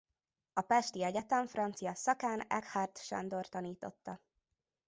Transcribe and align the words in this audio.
A 0.53 0.61
pesti 0.61 1.03
egyetem 1.03 1.47
francia 1.47 1.95
szakán 1.95 2.39
Eckhardt 2.41 3.05
Sándor 3.05 3.47
tanította. 3.47 4.21